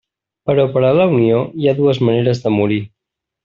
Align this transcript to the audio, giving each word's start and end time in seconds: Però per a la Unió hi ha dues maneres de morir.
Però 0.49 0.63
per 0.77 0.83
a 0.87 0.93
la 1.01 1.05
Unió 1.11 1.43
hi 1.65 1.69
ha 1.69 1.77
dues 1.83 2.03
maneres 2.09 2.45
de 2.47 2.57
morir. 2.59 2.83